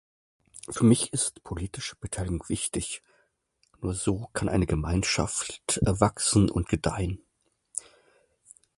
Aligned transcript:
Für 0.71 0.83
mich 0.83 1.13
ist 1.13 1.43
politische 1.43 1.95
Beteiligung 1.95 2.43
wichtig. 2.49 3.03
Nur 3.81 3.93
so 3.93 4.31
kann 4.33 4.49
eine 4.49 4.65
Gemeinschaft 4.65 5.79
wachsen 5.85 6.49
und 6.49 6.67
gedeihen. 6.67 7.23